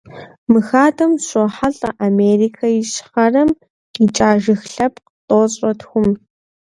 Мы 0.51 0.59
хадэм 0.67 1.09
ущрохьэлӀэ 1.17 1.89
Америкэ 2.07 2.67
Ищхъэрэм 2.81 3.49
къикӀа 3.93 4.31
жыг 4.41 4.61
лъэпкъ 4.73 5.07
тӏощӏрэ 5.27 5.71
тхум. 5.79 6.09